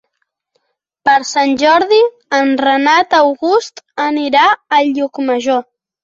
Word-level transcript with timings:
Per 1.07 1.17
Sant 1.31 1.51
Jordi 1.63 1.99
en 2.37 2.49
Renat 2.61 3.13
August 3.17 3.83
anirà 4.05 4.47
a 4.79 4.79
Llucmajor. 4.87 5.63